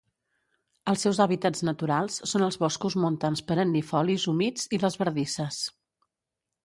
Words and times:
Els 0.93 1.03
seus 1.05 1.19
hàbitats 1.25 1.59
naturals 1.67 2.17
són 2.31 2.45
els 2.47 2.57
boscos 2.63 2.95
montans 3.03 3.45
perennifolis 3.51 4.27
humits 4.33 4.67
i 4.79 4.81
les 4.87 4.99
bardisses. 5.03 5.61